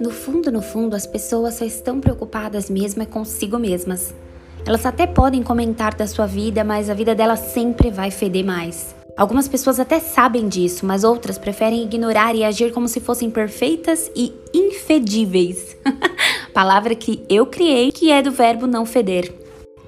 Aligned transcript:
No 0.00 0.10
fundo, 0.10 0.52
no 0.52 0.62
fundo, 0.62 0.94
as 0.94 1.06
pessoas 1.06 1.54
só 1.54 1.64
estão 1.64 2.00
preocupadas 2.00 2.68
mesmo 2.68 3.02
é 3.02 3.06
consigo 3.06 3.58
mesmas. 3.58 4.14
Elas 4.66 4.84
até 4.84 5.06
podem 5.06 5.42
comentar 5.42 5.94
da 5.94 6.06
sua 6.06 6.26
vida, 6.26 6.62
mas 6.62 6.90
a 6.90 6.94
vida 6.94 7.14
delas 7.14 7.40
sempre 7.40 7.90
vai 7.90 8.10
feder 8.10 8.44
mais. 8.44 8.94
Algumas 9.16 9.48
pessoas 9.48 9.80
até 9.80 9.98
sabem 9.98 10.48
disso, 10.48 10.84
mas 10.84 11.02
outras 11.02 11.38
preferem 11.38 11.84
ignorar 11.84 12.34
e 12.34 12.44
agir 12.44 12.72
como 12.72 12.86
se 12.86 13.00
fossem 13.00 13.30
perfeitas 13.30 14.10
e 14.14 14.32
infedíveis. 14.52 15.76
Palavra 16.52 16.94
que 16.94 17.22
eu 17.28 17.46
criei, 17.46 17.90
que 17.90 18.10
é 18.10 18.20
do 18.20 18.30
verbo 18.30 18.66
não 18.66 18.84
feder. 18.84 19.32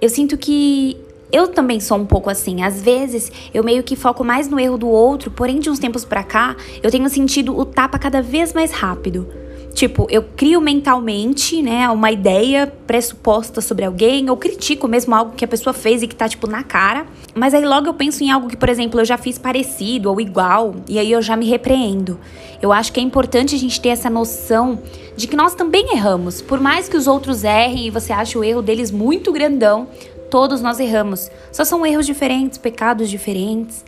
Eu 0.00 0.08
sinto 0.08 0.38
que 0.38 0.96
eu 1.32 1.48
também 1.48 1.80
sou 1.80 1.98
um 1.98 2.06
pouco 2.06 2.30
assim. 2.30 2.62
Às 2.62 2.80
vezes, 2.80 3.30
eu 3.52 3.62
meio 3.62 3.82
que 3.82 3.96
foco 3.96 4.24
mais 4.24 4.48
no 4.48 4.58
erro 4.58 4.78
do 4.78 4.88
outro, 4.88 5.30
porém 5.30 5.58
de 5.58 5.70
uns 5.70 5.78
tempos 5.78 6.04
pra 6.04 6.22
cá, 6.22 6.56
eu 6.82 6.90
tenho 6.90 7.08
sentido 7.08 7.56
o 7.58 7.64
tapa 7.64 7.98
cada 7.98 8.22
vez 8.22 8.52
mais 8.52 8.70
rápido. 8.70 9.28
Tipo, 9.74 10.08
eu 10.10 10.24
crio 10.34 10.60
mentalmente, 10.60 11.62
né, 11.62 11.88
uma 11.88 12.10
ideia 12.10 12.66
pressuposta 12.86 13.60
sobre 13.60 13.84
alguém, 13.84 14.28
ou 14.28 14.36
critico 14.36 14.88
mesmo 14.88 15.14
algo 15.14 15.36
que 15.36 15.44
a 15.44 15.48
pessoa 15.48 15.72
fez 15.72 16.02
e 16.02 16.08
que 16.08 16.16
tá, 16.16 16.28
tipo, 16.28 16.48
na 16.48 16.64
cara. 16.64 17.06
Mas 17.32 17.54
aí 17.54 17.64
logo 17.64 17.86
eu 17.86 17.94
penso 17.94 18.24
em 18.24 18.30
algo 18.30 18.48
que, 18.48 18.56
por 18.56 18.68
exemplo, 18.68 18.98
eu 19.00 19.04
já 19.04 19.16
fiz 19.16 19.38
parecido 19.38 20.10
ou 20.10 20.20
igual, 20.20 20.74
e 20.88 20.98
aí 20.98 21.12
eu 21.12 21.22
já 21.22 21.36
me 21.36 21.46
repreendo. 21.46 22.18
Eu 22.60 22.72
acho 22.72 22.92
que 22.92 22.98
é 22.98 23.02
importante 23.02 23.54
a 23.54 23.58
gente 23.58 23.80
ter 23.80 23.90
essa 23.90 24.10
noção 24.10 24.80
de 25.16 25.28
que 25.28 25.36
nós 25.36 25.54
também 25.54 25.92
erramos. 25.92 26.42
Por 26.42 26.58
mais 26.58 26.88
que 26.88 26.96
os 26.96 27.06
outros 27.06 27.44
errem 27.44 27.86
e 27.86 27.90
você 27.90 28.12
ache 28.12 28.36
o 28.36 28.42
erro 28.42 28.62
deles 28.62 28.90
muito 28.90 29.30
grandão, 29.30 29.86
todos 30.30 30.60
nós 30.60 30.78
erramos. 30.80 31.30
Só 31.52 31.64
são 31.64 31.84
erros 31.84 32.06
diferentes, 32.06 32.58
pecados 32.58 33.08
diferentes. 33.08 33.84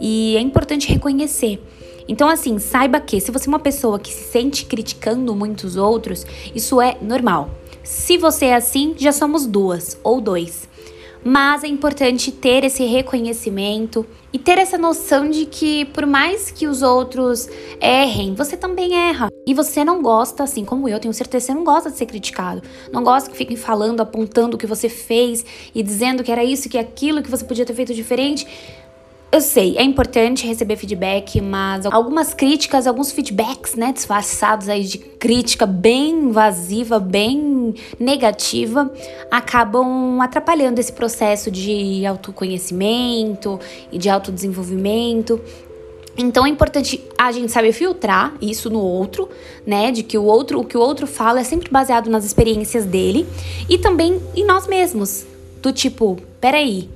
E 0.00 0.36
é 0.36 0.40
importante 0.40 0.88
reconhecer. 0.88 1.60
Então, 2.08 2.28
assim, 2.28 2.58
saiba 2.58 3.00
que 3.00 3.20
se 3.20 3.30
você 3.30 3.48
é 3.48 3.50
uma 3.50 3.58
pessoa 3.58 3.98
que 3.98 4.12
se 4.12 4.24
sente 4.24 4.64
criticando 4.64 5.34
muitos 5.34 5.76
outros, 5.76 6.24
isso 6.54 6.80
é 6.80 6.96
normal. 7.02 7.50
Se 7.82 8.16
você 8.16 8.46
é 8.46 8.54
assim, 8.54 8.94
já 8.96 9.12
somos 9.12 9.46
duas 9.46 9.98
ou 10.02 10.20
dois. 10.20 10.68
Mas 11.24 11.64
é 11.64 11.66
importante 11.66 12.30
ter 12.30 12.64
esse 12.64 12.84
reconhecimento 12.84 14.06
e 14.32 14.38
ter 14.38 14.58
essa 14.58 14.78
noção 14.78 15.28
de 15.28 15.46
que, 15.46 15.84
por 15.86 16.06
mais 16.06 16.50
que 16.50 16.66
os 16.66 16.82
outros 16.82 17.48
errem, 17.80 18.34
você 18.34 18.56
também 18.56 18.94
erra. 18.94 19.28
E 19.46 19.54
você 19.54 19.84
não 19.84 20.02
gosta, 20.02 20.44
assim 20.44 20.64
como 20.64 20.88
eu, 20.88 21.00
tenho 21.00 21.14
certeza, 21.14 21.46
você 21.46 21.54
não 21.54 21.64
gosta 21.64 21.90
de 21.90 21.96
ser 21.96 22.06
criticado. 22.06 22.62
Não 22.92 23.02
gosta 23.02 23.30
que 23.30 23.36
fiquem 23.36 23.56
falando, 23.56 24.00
apontando 24.00 24.56
o 24.56 24.58
que 24.58 24.66
você 24.66 24.88
fez 24.88 25.44
e 25.74 25.82
dizendo 25.82 26.22
que 26.22 26.30
era 26.30 26.44
isso, 26.44 26.68
que 26.68 26.78
aquilo, 26.78 27.22
que 27.22 27.30
você 27.30 27.44
podia 27.44 27.64
ter 27.64 27.74
feito 27.74 27.94
diferente. 27.94 28.46
Eu 29.30 29.42
sei, 29.42 29.76
é 29.76 29.82
importante 29.82 30.46
receber 30.46 30.76
feedback, 30.76 31.38
mas 31.38 31.84
algumas 31.84 32.32
críticas, 32.32 32.86
alguns 32.86 33.12
feedbacks, 33.12 33.74
né, 33.74 33.92
disfarçados 33.92 34.70
aí 34.70 34.82
de 34.84 34.96
crítica 34.96 35.66
bem 35.66 36.12
invasiva, 36.12 36.98
bem 36.98 37.74
negativa, 38.00 38.90
acabam 39.30 40.18
atrapalhando 40.22 40.80
esse 40.80 40.92
processo 40.92 41.50
de 41.50 42.06
autoconhecimento 42.06 43.60
e 43.92 43.98
de 43.98 44.08
autodesenvolvimento. 44.08 45.38
Então 46.16 46.46
é 46.46 46.48
importante 46.48 47.04
a 47.18 47.30
gente 47.30 47.52
saber 47.52 47.72
filtrar 47.72 48.34
isso 48.40 48.70
no 48.70 48.80
outro, 48.80 49.28
né? 49.66 49.92
De 49.92 50.02
que 50.02 50.16
o 50.16 50.24
outro, 50.24 50.58
o 50.58 50.64
que 50.64 50.76
o 50.76 50.80
outro 50.80 51.06
fala 51.06 51.40
é 51.40 51.44
sempre 51.44 51.70
baseado 51.70 52.08
nas 52.08 52.24
experiências 52.24 52.86
dele 52.86 53.26
e 53.68 53.76
também 53.76 54.20
em 54.34 54.44
nós 54.46 54.66
mesmos. 54.66 55.26
Do 55.60 55.70
tipo, 55.70 56.16
peraí, 56.40 56.88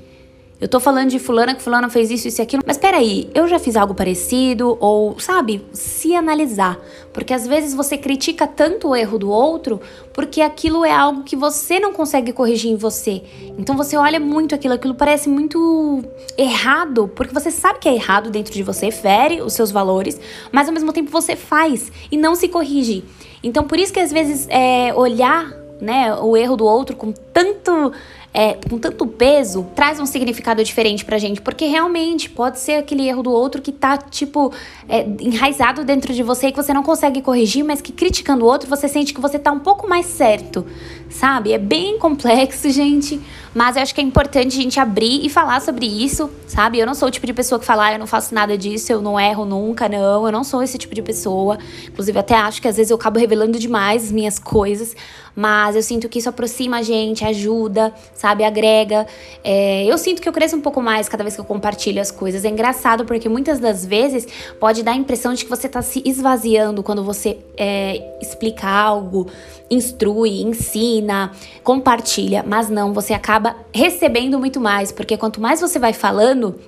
eu 0.62 0.68
tô 0.68 0.78
falando 0.78 1.10
de 1.10 1.18
fulana 1.18 1.56
que 1.56 1.60
fulana 1.60 1.90
fez 1.90 2.08
isso, 2.08 2.28
isso 2.28 2.40
e 2.40 2.42
aquilo, 2.42 2.62
mas 2.64 2.78
peraí, 2.78 3.28
eu 3.34 3.48
já 3.48 3.58
fiz 3.58 3.74
algo 3.74 3.96
parecido? 3.96 4.78
Ou, 4.78 5.18
sabe, 5.18 5.60
se 5.72 6.14
analisar. 6.14 6.78
Porque 7.12 7.34
às 7.34 7.44
vezes 7.48 7.74
você 7.74 7.98
critica 7.98 8.46
tanto 8.46 8.90
o 8.90 8.94
erro 8.94 9.18
do 9.18 9.28
outro 9.28 9.80
porque 10.14 10.40
aquilo 10.40 10.84
é 10.84 10.92
algo 10.92 11.24
que 11.24 11.34
você 11.34 11.80
não 11.80 11.92
consegue 11.92 12.32
corrigir 12.32 12.70
em 12.70 12.76
você. 12.76 13.24
Então 13.58 13.76
você 13.76 13.96
olha 13.96 14.20
muito 14.20 14.54
aquilo, 14.54 14.74
aquilo 14.74 14.94
parece 14.94 15.28
muito 15.28 16.04
errado, 16.38 17.10
porque 17.12 17.34
você 17.34 17.50
sabe 17.50 17.80
que 17.80 17.88
é 17.88 17.94
errado 17.94 18.30
dentro 18.30 18.54
de 18.54 18.62
você, 18.62 18.92
fere 18.92 19.42
os 19.42 19.54
seus 19.54 19.72
valores, 19.72 20.20
mas 20.52 20.68
ao 20.68 20.74
mesmo 20.74 20.92
tempo 20.92 21.10
você 21.10 21.34
faz 21.34 21.90
e 22.08 22.16
não 22.16 22.36
se 22.36 22.46
corrige. 22.46 23.02
Então 23.42 23.64
por 23.64 23.80
isso 23.80 23.92
que 23.92 23.98
às 23.98 24.12
vezes 24.12 24.46
é, 24.48 24.94
olhar 24.94 25.60
né, 25.80 26.14
o 26.14 26.36
erro 26.36 26.56
do 26.56 26.64
outro 26.64 26.94
com 26.94 27.10
tanto 27.10 27.92
é, 28.34 28.54
com 28.54 28.78
tanto 28.78 29.06
peso, 29.06 29.66
traz 29.74 30.00
um 30.00 30.06
significado 30.06 30.64
diferente 30.64 31.04
pra 31.04 31.18
gente, 31.18 31.42
porque 31.42 31.66
realmente 31.66 32.30
pode 32.30 32.58
ser 32.58 32.74
aquele 32.74 33.06
erro 33.06 33.22
do 33.22 33.30
outro 33.30 33.60
que 33.60 33.70
tá, 33.70 33.98
tipo, 33.98 34.52
é, 34.88 35.06
enraizado 35.20 35.84
dentro 35.84 36.14
de 36.14 36.22
você 36.22 36.48
e 36.48 36.52
que 36.52 36.56
você 36.56 36.72
não 36.72 36.82
consegue 36.82 37.20
corrigir, 37.20 37.64
mas 37.64 37.82
que 37.82 37.92
criticando 37.92 38.44
o 38.44 38.48
outro 38.48 38.68
você 38.68 38.88
sente 38.88 39.12
que 39.12 39.20
você 39.20 39.38
tá 39.38 39.52
um 39.52 39.60
pouco 39.60 39.88
mais 39.88 40.06
certo, 40.06 40.66
sabe? 41.10 41.52
É 41.52 41.58
bem 41.58 41.98
complexo, 41.98 42.68
gente, 42.72 43.20
mas 43.54 43.76
eu 43.76 43.82
acho 43.82 43.94
que 43.94 44.00
é 44.00 44.04
importante 44.04 44.58
a 44.58 44.62
gente 44.62 44.80
abrir 44.80 45.24
e 45.24 45.28
falar 45.28 45.60
sobre 45.60 45.86
isso, 45.86 46.30
sabe? 46.46 46.78
Eu 46.78 46.86
não 46.86 46.94
sou 46.94 47.08
o 47.08 47.10
tipo 47.10 47.26
de 47.26 47.32
pessoa 47.32 47.58
que 47.58 47.66
fala, 47.66 47.86
ah, 47.86 47.92
eu 47.92 47.98
não 47.98 48.06
faço 48.06 48.34
nada 48.34 48.56
disso, 48.56 48.92
eu 48.92 49.02
não 49.02 49.18
erro 49.20 49.44
nunca, 49.44 49.88
não, 49.88 50.24
eu 50.26 50.32
não 50.32 50.42
sou 50.42 50.62
esse 50.62 50.78
tipo 50.78 50.94
de 50.94 51.02
pessoa. 51.02 51.58
Inclusive, 51.86 52.18
até 52.18 52.34
acho 52.34 52.62
que 52.62 52.68
às 52.68 52.76
vezes 52.76 52.90
eu 52.90 52.96
acabo 52.96 53.18
revelando 53.18 53.58
demais 53.58 54.04
as 54.04 54.12
minhas 54.12 54.38
coisas, 54.38 54.96
mas 55.34 55.76
eu 55.76 55.82
sinto 55.82 56.08
que 56.08 56.18
isso 56.18 56.28
aproxima 56.28 56.78
a 56.78 56.82
gente, 56.82 57.24
ajuda, 57.24 57.92
sabe? 58.14 58.44
Agrega. 58.44 59.06
É, 59.42 59.84
eu 59.84 59.96
sinto 59.98 60.20
que 60.20 60.28
eu 60.28 60.32
cresço 60.32 60.56
um 60.56 60.60
pouco 60.60 60.80
mais 60.80 61.08
cada 61.08 61.24
vez 61.24 61.34
que 61.34 61.40
eu 61.40 61.44
compartilho 61.44 62.00
as 62.00 62.10
coisas. 62.10 62.44
É 62.44 62.48
engraçado 62.48 63.04
porque 63.04 63.28
muitas 63.28 63.58
das 63.58 63.84
vezes 63.84 64.26
pode 64.60 64.82
dar 64.82 64.92
a 64.92 64.96
impressão 64.96 65.34
de 65.34 65.44
que 65.44 65.50
você 65.50 65.68
tá 65.68 65.82
se 65.82 66.02
esvaziando 66.04 66.82
quando 66.82 67.02
você 67.02 67.38
é, 67.56 68.16
explica 68.20 68.68
algo, 68.68 69.26
instrui, 69.70 70.42
ensina, 70.42 71.32
compartilha, 71.64 72.44
mas 72.46 72.68
não, 72.68 72.92
você 72.92 73.14
acaba 73.14 73.41
recebendo 73.74 74.38
muito 74.38 74.60
mais, 74.60 74.92
porque 74.92 75.16
quanto 75.16 75.40
mais 75.40 75.60
você 75.60 75.78
vai 75.78 75.92
falando, 75.92 76.58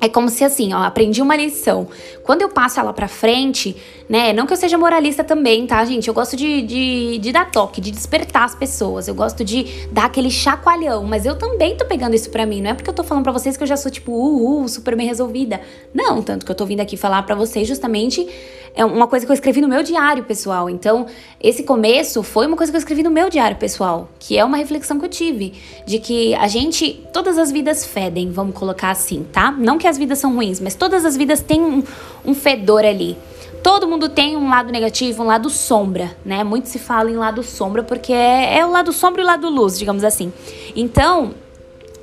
é 0.00 0.08
como 0.08 0.28
se 0.30 0.42
assim, 0.42 0.72
ó, 0.72 0.82
aprendi 0.82 1.20
uma 1.20 1.36
lição. 1.36 1.86
Quando 2.22 2.42
eu 2.42 2.48
passo 2.48 2.80
ela 2.80 2.92
pra 2.92 3.06
frente, 3.06 3.76
né? 4.08 4.32
Não 4.32 4.46
que 4.46 4.52
eu 4.52 4.56
seja 4.56 4.78
moralista 4.78 5.22
também, 5.22 5.66
tá, 5.66 5.84
gente? 5.84 6.08
Eu 6.08 6.14
gosto 6.14 6.36
de, 6.36 6.62
de, 6.62 7.18
de 7.18 7.32
dar 7.32 7.50
toque, 7.50 7.80
de 7.80 7.90
despertar 7.90 8.44
as 8.44 8.54
pessoas. 8.54 9.08
Eu 9.08 9.14
gosto 9.14 9.44
de 9.44 9.86
dar 9.92 10.06
aquele 10.06 10.30
chacoalhão. 10.30 11.04
Mas 11.04 11.26
eu 11.26 11.36
também 11.36 11.76
tô 11.76 11.84
pegando 11.84 12.14
isso 12.14 12.30
pra 12.30 12.46
mim. 12.46 12.62
Não 12.62 12.70
é 12.70 12.74
porque 12.74 12.88
eu 12.88 12.94
tô 12.94 13.04
falando 13.04 13.24
pra 13.24 13.32
vocês 13.32 13.56
que 13.56 13.62
eu 13.62 13.68
já 13.68 13.76
sou, 13.76 13.90
tipo, 13.90 14.10
uhul, 14.10 14.66
super 14.68 14.96
bem 14.96 15.06
resolvida. 15.06 15.60
Não, 15.92 16.22
tanto 16.22 16.46
que 16.46 16.50
eu 16.50 16.56
tô 16.56 16.64
vindo 16.64 16.80
aqui 16.80 16.96
falar 16.96 17.22
pra 17.22 17.34
vocês 17.34 17.68
justamente 17.68 18.26
é 18.74 18.84
uma 18.84 19.06
coisa 19.06 19.26
que 19.26 19.32
eu 19.32 19.34
escrevi 19.34 19.60
no 19.60 19.68
meu 19.68 19.82
diário 19.82 20.24
pessoal. 20.24 20.70
Então, 20.70 21.06
esse 21.40 21.62
começo 21.62 22.22
foi 22.22 22.46
uma 22.46 22.56
coisa 22.56 22.72
que 22.72 22.76
eu 22.76 22.78
escrevi 22.78 23.02
no 23.02 23.10
meu 23.10 23.28
diário 23.28 23.56
pessoal, 23.56 24.08
que 24.18 24.38
é 24.38 24.44
uma 24.44 24.56
reflexão 24.56 24.98
que 24.98 25.04
eu 25.04 25.08
tive 25.08 25.54
de 25.86 25.98
que 25.98 26.34
a 26.34 26.46
gente, 26.48 27.04
todas 27.12 27.38
as 27.38 27.50
vidas 27.50 27.84
fedem, 27.84 28.30
vamos 28.30 28.54
colocar 28.54 28.90
assim, 28.90 29.26
tá? 29.32 29.50
Não 29.50 29.78
que 29.78 29.86
as 29.90 29.98
vidas 29.98 30.18
são 30.18 30.34
ruins, 30.34 30.60
mas 30.60 30.74
todas 30.74 31.04
as 31.04 31.16
vidas 31.16 31.42
têm 31.42 31.60
um, 31.60 31.82
um 32.24 32.34
fedor 32.34 32.84
ali. 32.84 33.18
Todo 33.62 33.86
mundo 33.86 34.08
tem 34.08 34.36
um 34.36 34.48
lado 34.48 34.72
negativo, 34.72 35.22
um 35.22 35.26
lado 35.26 35.50
sombra, 35.50 36.16
né? 36.24 36.42
Muito 36.42 36.68
se 36.68 36.78
fala 36.78 37.10
em 37.10 37.16
lado 37.16 37.42
sombra 37.42 37.82
porque 37.82 38.12
é, 38.12 38.58
é 38.58 38.64
o 38.64 38.70
lado 38.70 38.92
sombra 38.92 39.20
e 39.20 39.24
o 39.24 39.26
lado 39.26 39.50
luz, 39.50 39.78
digamos 39.78 40.02
assim. 40.02 40.32
Então, 40.74 41.34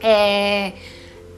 é 0.01 0.73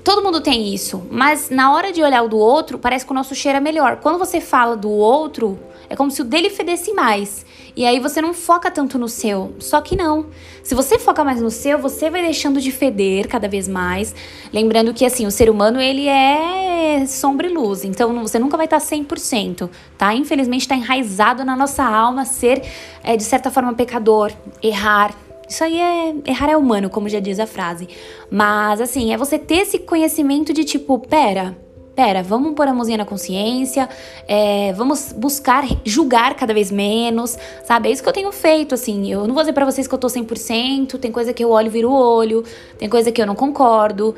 Todo 0.03 0.23
mundo 0.23 0.41
tem 0.41 0.73
isso, 0.73 1.05
mas 1.11 1.49
na 1.49 1.71
hora 1.71 1.91
de 1.91 2.01
olhar 2.01 2.23
o 2.23 2.27
do 2.27 2.37
outro, 2.37 2.79
parece 2.79 3.05
que 3.05 3.11
o 3.11 3.13
nosso 3.13 3.35
cheiro 3.35 3.57
é 3.57 3.61
melhor. 3.61 3.97
Quando 3.97 4.17
você 4.17 4.39
fala 4.39 4.75
do 4.75 4.89
outro, 4.89 5.59
é 5.89 5.95
como 5.95 6.11
se 6.11 6.21
o 6.21 6.25
dele 6.25 6.49
fedesse 6.49 6.93
mais. 6.93 7.45
E 7.75 7.85
aí 7.85 7.99
você 7.99 8.21
não 8.21 8.33
foca 8.33 8.69
tanto 8.69 8.97
no 8.99 9.07
seu. 9.07 9.53
Só 9.59 9.81
que 9.81 9.95
não. 9.95 10.27
Se 10.63 10.75
você 10.75 10.99
foca 10.99 11.23
mais 11.23 11.41
no 11.41 11.49
seu, 11.49 11.79
você 11.79 12.09
vai 12.09 12.21
deixando 12.21 12.61
de 12.61 12.71
feder 12.71 13.27
cada 13.27 13.47
vez 13.47 13.67
mais. 13.67 14.13
Lembrando 14.53 14.93
que, 14.93 15.05
assim, 15.05 15.25
o 15.25 15.31
ser 15.31 15.49
humano, 15.49 15.81
ele 15.81 16.07
é 16.07 17.05
sombra 17.07 17.47
e 17.47 17.53
luz. 17.53 17.83
Então, 17.83 18.21
você 18.21 18.37
nunca 18.37 18.57
vai 18.57 18.65
estar 18.65 18.79
100%, 18.79 19.69
tá? 19.97 20.13
Infelizmente, 20.13 20.61
está 20.61 20.75
enraizado 20.75 21.43
na 21.43 21.55
nossa 21.55 21.83
alma 21.83 22.25
ser, 22.25 22.61
é, 23.03 23.17
de 23.17 23.23
certa 23.23 23.49
forma, 23.49 23.73
pecador, 23.73 24.31
errar, 24.61 25.15
isso 25.49 25.63
aí 25.63 25.79
é. 25.79 26.13
Errar 26.27 26.51
é 26.51 26.55
humano, 26.55 26.91
como 26.91 27.09
já 27.09 27.19
diz 27.19 27.39
a 27.39 27.47
frase. 27.47 27.89
Mas, 28.29 28.79
assim, 28.79 29.11
é 29.11 29.17
você 29.17 29.39
ter 29.39 29.61
esse 29.61 29.79
conhecimento 29.79 30.53
de 30.53 30.63
tipo, 30.63 30.99
pera. 30.99 31.57
Pera, 31.99 32.23
vamos 32.23 32.53
pôr 32.53 32.65
a 32.65 32.73
mãozinha 32.73 32.99
na 32.99 33.03
consciência, 33.03 33.89
é, 34.25 34.71
vamos 34.71 35.11
buscar 35.11 35.65
julgar 35.83 36.33
cada 36.33 36.53
vez 36.53 36.71
menos, 36.71 37.37
sabe? 37.65 37.89
É 37.89 37.91
isso 37.91 38.01
que 38.01 38.07
eu 38.07 38.13
tenho 38.13 38.31
feito, 38.31 38.73
assim. 38.73 39.11
Eu 39.11 39.27
não 39.27 39.33
vou 39.33 39.43
dizer 39.43 39.51
pra 39.51 39.65
vocês 39.65 39.85
que 39.85 39.93
eu 39.93 39.99
tô 39.99 40.07
100%, 40.07 40.97
tem 40.97 41.11
coisa 41.11 41.33
que 41.33 41.43
eu 41.43 41.49
olho 41.49 41.67
e 41.67 41.69
viro 41.69 41.89
o 41.89 41.93
olho, 41.93 42.41
tem 42.77 42.87
coisa 42.87 43.11
que 43.11 43.21
eu 43.21 43.27
não 43.27 43.35
concordo. 43.35 44.15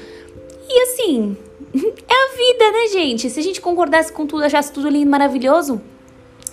E 0.69 0.79
assim, 0.83 1.35
é 1.73 2.13
a 2.13 2.37
vida, 2.37 2.71
né, 2.71 2.87
gente? 2.91 3.31
Se 3.31 3.39
a 3.39 3.43
gente 3.43 3.59
concordasse 3.59 4.13
com 4.13 4.27
tudo, 4.27 4.43
achasse 4.43 4.71
tudo 4.71 4.87
lindo, 4.87 5.09
maravilhoso, 5.09 5.81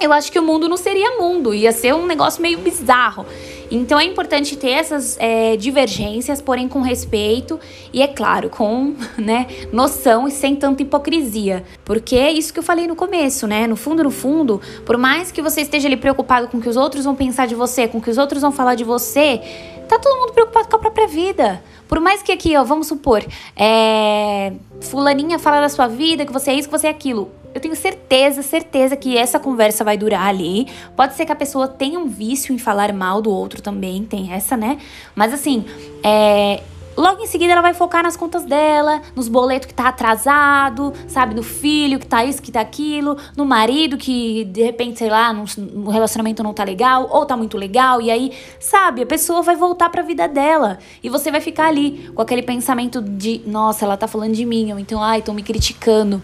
eu 0.00 0.10
acho 0.14 0.32
que 0.32 0.38
o 0.38 0.42
mundo 0.42 0.66
não 0.66 0.78
seria 0.78 1.19
mundo, 1.19 1.52
ia 1.52 1.72
ser 1.72 1.94
um 1.94 2.06
negócio 2.06 2.40
meio 2.40 2.56
bizarro. 2.56 3.26
Então 3.70 3.99
é 3.99 4.05
importante 4.05 4.56
ter 4.56 4.70
essas 4.70 5.17
é, 5.20 5.56
divergências, 5.56 6.41
porém 6.41 6.69
com 6.69 6.81
respeito 6.81 7.61
e, 7.93 8.03
é 8.03 8.09
claro, 8.09 8.49
com 8.49 8.94
né, 9.19 9.47
noção 9.73 10.26
e 10.26 10.31
sem 10.31 10.56
tanta 10.56 10.82
hipocrisia. 10.82 11.65
Porque 11.85 12.17
é 12.17 12.31
isso 12.31 12.53
que 12.53 12.59
eu 12.59 12.62
falei 12.62 12.87
no 12.87 12.97
começo, 12.97 13.47
né? 13.47 13.67
No 13.67 13.76
fundo, 13.76 14.03
no 14.03 14.11
fundo, 14.11 14.61
por 14.87 14.97
mais 14.97 15.31
que 15.31 15.43
você 15.43 15.61
esteja 15.61 15.88
ali 15.88 15.97
preocupado 15.97 16.49
com 16.49 16.59
o 16.59 16.61
que 16.61 16.69
os 16.69 16.76
outros 16.76 17.05
vão 17.05 17.15
pensar 17.15 17.47
de 17.47 17.55
você, 17.55 17.87
com 17.87 17.99
o 17.99 18.00
que 18.00 18.11
os 18.11 18.19
outros 18.19 18.43
vão 18.43 18.53
falar 18.53 18.75
de 18.75 18.85
você, 18.85 19.41
tá 19.88 19.99
todo 19.99 20.19
mundo 20.19 20.32
preocupado 20.32 20.69
com 20.69 20.76
a 20.76 20.81
própria 20.81 21.06
vida. 21.06 21.62
Por 21.88 22.00
mais 22.00 22.23
que 22.23 22.31
aqui, 22.31 22.55
ó, 22.56 22.65
vamos 22.65 22.87
supor, 22.87 23.25
é, 23.56 24.53
fulaninha 24.81 25.38
fala 25.38 25.61
da 25.61 25.69
sua 25.70 25.87
vida, 25.87 26.26
que 26.26 26.32
você 26.32 26.50
é 26.50 26.55
isso, 26.55 26.69
que 26.69 26.79
você 26.79 26.87
é 26.87 26.91
aquilo. 26.91 27.31
Eu 27.54 27.60
tenho 27.60 27.74
certeza, 27.74 28.42
certeza 28.42 28.96
que 28.96 29.16
essa 29.16 29.38
conversa 29.38 29.82
vai 29.82 29.96
durar 29.96 30.28
ali. 30.28 30.66
Pode 30.94 31.14
ser 31.14 31.24
que 31.26 31.32
a 31.32 31.36
pessoa 31.36 31.66
tenha 31.66 31.98
um 31.98 32.06
vício 32.06 32.54
em 32.54 32.58
falar 32.58 32.92
mal 32.92 33.20
do 33.22 33.30
outro 33.30 33.62
também, 33.62 34.04
tem 34.04 34.32
essa, 34.32 34.56
né? 34.56 34.78
Mas 35.14 35.32
assim, 35.32 35.64
é, 36.02 36.62
Logo 36.98 37.22
em 37.22 37.28
seguida 37.28 37.52
ela 37.52 37.62
vai 37.62 37.74
focar 37.74 38.02
nas 38.02 38.16
contas 38.16 38.44
dela, 38.44 39.00
nos 39.14 39.28
boletos 39.28 39.68
que 39.68 39.72
tá 39.72 39.86
atrasado, 39.86 40.92
sabe, 41.06 41.32
no 41.32 41.44
filho 41.44 41.96
que 41.96 42.06
tá 42.08 42.24
isso, 42.24 42.42
que 42.42 42.50
tá 42.50 42.60
aquilo, 42.60 43.16
no 43.36 43.46
marido 43.46 43.96
que 43.96 44.44
de 44.46 44.64
repente, 44.64 44.98
sei 44.98 45.08
lá, 45.08 45.32
no 45.32 45.90
relacionamento 45.90 46.42
não 46.42 46.52
tá 46.52 46.64
legal 46.64 47.06
ou 47.08 47.24
tá 47.24 47.36
muito 47.36 47.56
legal 47.56 48.02
e 48.02 48.10
aí, 48.10 48.32
sabe, 48.58 49.02
a 49.02 49.06
pessoa 49.06 49.42
vai 49.42 49.54
voltar 49.54 49.90
para 49.90 50.02
a 50.02 50.04
vida 50.04 50.26
dela 50.26 50.80
e 51.00 51.08
você 51.08 51.30
vai 51.30 51.40
ficar 51.40 51.68
ali 51.68 52.10
com 52.12 52.20
aquele 52.20 52.42
pensamento 52.42 53.00
de, 53.00 53.42
nossa, 53.46 53.84
ela 53.84 53.96
tá 53.96 54.08
falando 54.08 54.32
de 54.32 54.44
mim, 54.44 54.72
ou 54.72 54.78
então, 54.80 55.00
ai, 55.00 55.20
estão 55.20 55.32
me 55.32 55.44
criticando. 55.44 56.20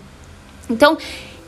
Então, 0.69 0.97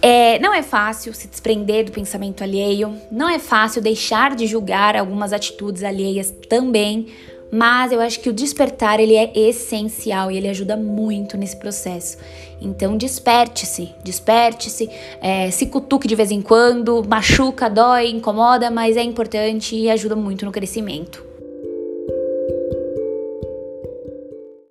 é, 0.00 0.38
não 0.38 0.54
é 0.54 0.62
fácil 0.62 1.12
se 1.14 1.26
desprender 1.26 1.84
do 1.84 1.92
pensamento 1.92 2.44
alheio, 2.44 2.96
não 3.10 3.28
é 3.28 3.38
fácil 3.38 3.82
deixar 3.82 4.36
de 4.36 4.46
julgar 4.46 4.94
algumas 4.94 5.32
atitudes 5.32 5.82
alheias 5.82 6.32
também, 6.48 7.08
mas 7.50 7.92
eu 7.92 8.00
acho 8.00 8.20
que 8.20 8.28
o 8.28 8.32
despertar 8.32 9.00
ele 9.00 9.14
é 9.14 9.32
essencial 9.34 10.30
e 10.30 10.36
ele 10.36 10.48
ajuda 10.48 10.76
muito 10.76 11.36
nesse 11.36 11.56
processo. 11.56 12.18
Então 12.60 12.96
desperte-se, 12.96 13.94
desperte-se, 14.04 14.88
é, 15.20 15.50
se 15.50 15.66
cutuque 15.66 16.06
de 16.06 16.14
vez 16.14 16.30
em 16.30 16.40
quando, 16.40 17.02
machuca, 17.08 17.68
dói, 17.68 18.10
incomoda, 18.10 18.70
mas 18.70 18.96
é 18.96 19.02
importante 19.02 19.74
e 19.74 19.90
ajuda 19.90 20.14
muito 20.14 20.44
no 20.44 20.52
crescimento. 20.52 21.25